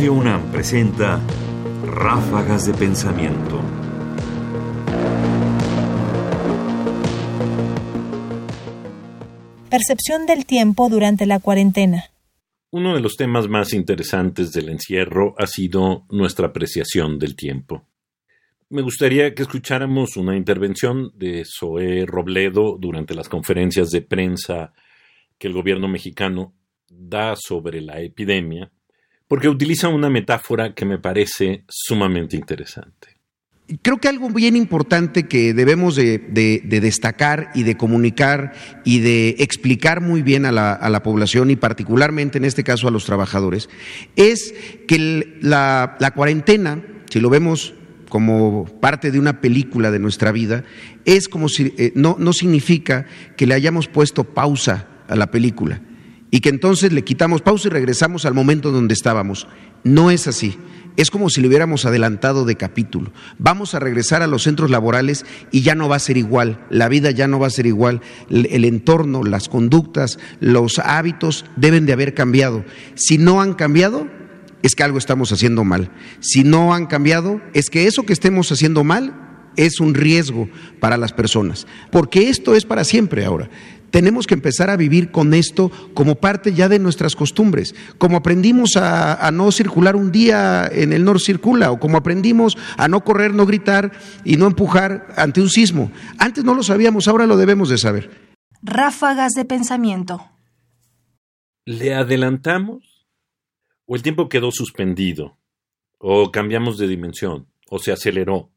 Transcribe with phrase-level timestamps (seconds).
[0.00, 1.20] Radio UNAM presenta
[1.84, 3.60] Ráfagas de Pensamiento.
[9.68, 12.04] Percepción del tiempo durante la cuarentena.
[12.70, 17.86] Uno de los temas más interesantes del encierro ha sido nuestra apreciación del tiempo.
[18.70, 24.72] Me gustaría que escucháramos una intervención de Zoé Robledo durante las conferencias de prensa
[25.36, 26.54] que el gobierno mexicano
[26.88, 28.72] da sobre la epidemia,
[29.30, 33.16] porque utiliza una metáfora que me parece sumamente interesante.
[33.80, 36.18] Creo que algo bien importante que debemos de,
[36.64, 42.44] destacar y de comunicar y de explicar muy bien a la, población y particularmente en
[42.44, 43.68] este caso a los trabajadores
[44.16, 44.52] es
[44.88, 47.72] que la, cuarentena, si lo vemos
[48.08, 50.64] como parte de una película de nuestra vida,
[51.04, 53.06] es como si eh, no, no significa
[53.36, 55.82] que le hayamos puesto pausa a la película
[56.30, 59.46] y que entonces le quitamos pausa y regresamos al momento donde estábamos.
[59.82, 60.56] No es así.
[60.96, 63.12] Es como si le hubiéramos adelantado de capítulo.
[63.38, 66.66] Vamos a regresar a los centros laborales y ya no va a ser igual.
[66.68, 68.00] La vida ya no va a ser igual.
[68.28, 72.64] El entorno, las conductas, los hábitos deben de haber cambiado.
[72.94, 74.08] Si no han cambiado,
[74.62, 75.90] es que algo estamos haciendo mal.
[76.20, 80.48] Si no han cambiado, es que eso que estemos haciendo mal es un riesgo
[80.80, 81.66] para las personas.
[81.90, 83.48] Porque esto es para siempre ahora
[83.90, 87.74] tenemos que empezar a vivir con esto como parte ya de nuestras costumbres.
[87.98, 92.88] Como aprendimos a, no circular un día en el Nor Circula, o como aprendimos a
[92.88, 93.92] no correr, no gritar
[94.24, 95.90] y no empujar ante un sismo.
[96.18, 98.10] Antes no lo sabíamos, ahora lo debemos de saber.
[98.62, 100.30] Ráfagas de pensamiento.
[101.64, 103.06] ¿Le adelantamos?
[103.86, 105.38] ¿O el tiempo quedó suspendido?
[105.98, 107.48] ¿O cambiamos de dimensión?
[107.68, 108.50] ¿O se aceleró?